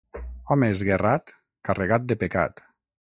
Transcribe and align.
Home 0.53 0.69
esguerrat, 0.75 1.29
carregat 1.69 2.09
de 2.13 2.19
pecat. 2.25 2.65